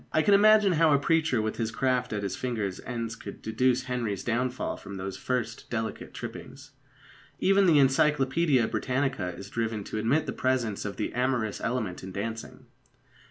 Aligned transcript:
I 0.11 0.23
can 0.23 0.33
imagine 0.33 0.71
how 0.71 0.91
a 0.93 0.97
preacher 0.99 1.43
with 1.43 1.57
his 1.57 1.69
craft 1.69 2.11
at 2.11 2.23
his 2.23 2.35
fingers' 2.35 2.79
ends 2.87 3.15
could 3.15 3.39
deduce 3.43 3.83
Henry's 3.83 4.23
downfall 4.23 4.75
from 4.77 4.95
those 4.95 5.15
first 5.15 5.69
delicate 5.69 6.11
trippings. 6.11 6.71
Even 7.37 7.67
the 7.67 7.77
Encyclopædia 7.77 8.71
Britannica 8.71 9.35
is 9.35 9.51
driven 9.51 9.83
to 9.83 9.99
admit 9.99 10.25
the 10.25 10.33
presence 10.33 10.85
of 10.85 10.97
the 10.97 11.13
amorous 11.13 11.61
element 11.61 12.01
in 12.01 12.11
dancing. 12.11 12.65